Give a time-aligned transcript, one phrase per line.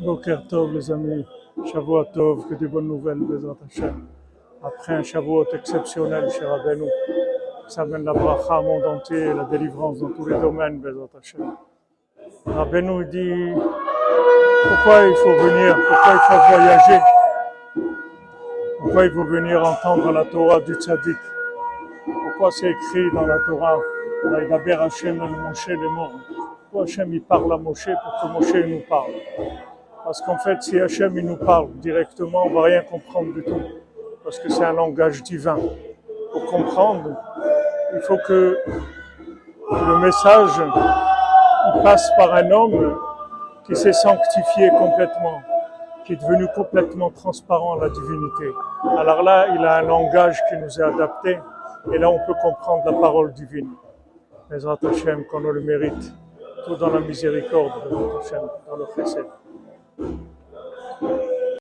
[0.00, 1.24] Boker Tov, les amis.
[1.64, 4.06] Shavuot Tov, que des bonnes nouvelles, Bezrat Hashem.
[4.62, 6.84] Après un Shavuot exceptionnel chez Rabbeinu,
[7.66, 11.52] ça amène la bracha au monde entier, la délivrance dans tous les domaines, Bezrat Hashem.
[12.44, 13.52] Rabbeinu dit
[14.68, 17.00] pourquoi il faut venir, pourquoi il faut voyager,
[18.80, 21.16] pourquoi il faut venir entendre la Torah du Tzaddik,
[22.04, 23.78] pourquoi c'est écrit dans la Torah,
[24.24, 26.12] Vaïdaber Hashem Moshe les morts.
[26.62, 29.12] Pourquoi Hashem il parle à Moshe pour que Moshe nous parle?
[30.06, 33.60] Parce qu'en fait, si Hashem il nous parle directement, on va rien comprendre du tout.
[34.22, 35.58] Parce que c'est un langage divin.
[36.30, 37.10] Pour comprendre,
[37.92, 38.56] il faut que
[39.72, 40.62] le message
[41.82, 42.96] passe par un homme
[43.66, 45.42] qui s'est sanctifié complètement,
[46.04, 48.52] qui est devenu complètement transparent à la divinité.
[48.96, 51.40] Alors là, il a un langage qui nous est adapté,
[51.92, 53.70] et là, on peut comprendre la parole divine.
[54.54, 56.14] Ezrat Hashem, qu'on le mérite,
[56.64, 59.26] tout dans la miséricorde de Hashem, dans le chesed.
[59.98, 60.25] Thank you.